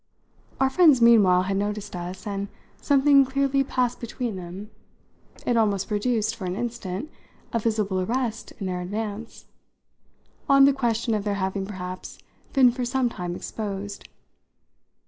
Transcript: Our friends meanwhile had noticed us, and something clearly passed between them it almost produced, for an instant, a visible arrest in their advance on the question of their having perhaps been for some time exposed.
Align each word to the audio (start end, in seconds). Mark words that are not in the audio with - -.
Our 0.59 0.71
friends 0.71 0.99
meanwhile 0.99 1.43
had 1.43 1.57
noticed 1.57 1.95
us, 1.95 2.25
and 2.25 2.47
something 2.81 3.23
clearly 3.23 3.63
passed 3.63 3.99
between 3.99 4.35
them 4.35 4.71
it 5.45 5.55
almost 5.55 5.87
produced, 5.87 6.35
for 6.35 6.45
an 6.45 6.55
instant, 6.55 7.11
a 7.53 7.59
visible 7.59 8.01
arrest 8.01 8.51
in 8.53 8.65
their 8.65 8.81
advance 8.81 9.45
on 10.49 10.65
the 10.65 10.73
question 10.73 11.13
of 11.13 11.23
their 11.23 11.35
having 11.35 11.67
perhaps 11.67 12.17
been 12.51 12.71
for 12.71 12.83
some 12.83 13.09
time 13.09 13.35
exposed. 13.35 14.09